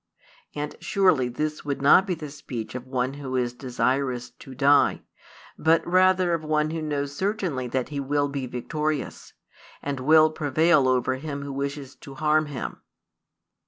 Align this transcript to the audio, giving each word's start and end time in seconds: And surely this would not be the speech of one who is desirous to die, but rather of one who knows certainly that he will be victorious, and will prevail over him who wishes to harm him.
And 0.55 0.75
surely 0.79 1.29
this 1.29 1.63
would 1.63 1.79
not 1.79 2.07
be 2.07 2.15
the 2.15 2.31
speech 2.31 2.73
of 2.73 2.87
one 2.87 3.13
who 3.21 3.35
is 3.35 3.53
desirous 3.53 4.31
to 4.31 4.55
die, 4.55 5.03
but 5.59 5.85
rather 5.85 6.33
of 6.33 6.43
one 6.43 6.71
who 6.71 6.81
knows 6.81 7.15
certainly 7.15 7.67
that 7.67 7.89
he 7.89 7.99
will 7.99 8.27
be 8.27 8.47
victorious, 8.47 9.33
and 9.79 9.99
will 9.99 10.31
prevail 10.31 10.87
over 10.87 11.17
him 11.17 11.43
who 11.43 11.53
wishes 11.53 11.93
to 11.97 12.15
harm 12.15 12.47
him. 12.47 12.81